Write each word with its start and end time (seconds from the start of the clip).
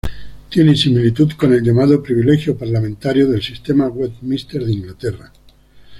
Tiene 0.49 0.75
similitud 0.75 1.33
con 1.33 1.53
el 1.53 1.61
llamado 1.61 2.01
Privilegio 2.01 2.57
parlamentario 2.57 3.27
del 3.27 3.43
Sistema 3.43 3.87
Westminster 3.87 4.63
de 4.65 4.71
Inglaterra. 4.73 5.31